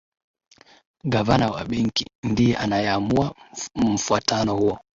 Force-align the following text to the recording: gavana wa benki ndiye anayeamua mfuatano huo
gavana 1.11 1.45
wa 1.53 1.63
benki 1.65 2.05
ndiye 2.23 2.57
anayeamua 2.57 3.35
mfuatano 3.75 4.55
huo 4.57 4.79